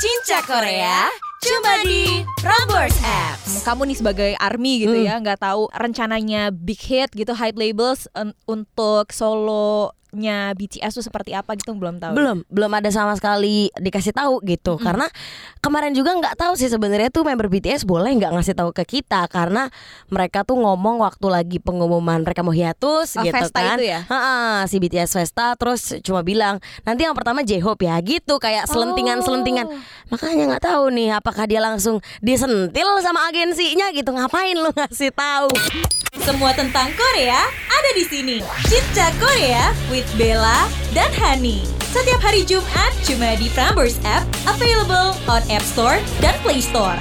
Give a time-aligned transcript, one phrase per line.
[0.00, 3.60] Cinca Korea cuma di Prambors Apps.
[3.60, 5.04] kamu nih sebagai army gitu Hmm.
[5.04, 9.12] ya nggak tahu rencananya big hit gitu hype labels en- untuk
[10.10, 12.18] solonya BTS tuh seperti apa gitu belum tahu.
[12.18, 14.74] Belum belum ada sama sekali dikasih tahu gitu.
[14.76, 15.06] Karena
[15.62, 19.30] kemarin juga nggak tahu sih sebenarnya tuh member BTS boleh nggak ngasih tahu ke kita.
[19.30, 19.70] Karena
[20.10, 23.78] mereka tuh ngomong waktu lagi pengumuman mereka mau hiatus Oh, gitu Festa kan.
[23.78, 24.00] itu ya?
[24.06, 29.22] Ha-ha, si BTS Festa terus cuma bilang nanti yang pertama J-Hope ya gitu kayak selentingan
[29.22, 29.78] selentingan Oh.
[30.10, 34.10] makanya nggak tahu nih apakah dia langsung disentil sama agensinya gitu.
[34.10, 35.46] Ngapain lu ngasih tahu
[36.18, 37.38] Semua tentang Korea
[37.70, 38.42] ada di sini.
[38.66, 41.62] Cinta Korea with Bella dan Hani.
[41.94, 46.98] Setiap hari Jumat cuma di Prambors App, available on App Store dan Play Store.